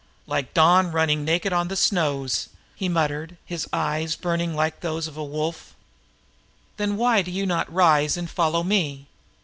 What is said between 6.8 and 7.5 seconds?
why do you